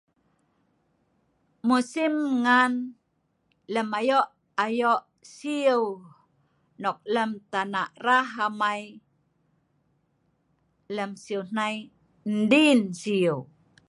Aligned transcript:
Musim 1.67 2.13
ngan 2.43 2.73
lem 3.73 3.89
ayo'-ayo 3.99 4.93
siu 5.35 5.81
nok 6.81 6.97
lem 7.13 7.31
tanak 7.51 7.89
rah 8.05 8.29
amai, 8.47 8.81
lem 10.95 11.11
siu 11.23 11.41
nai, 11.55 11.75
diin 12.51 12.81
siu 13.01 13.35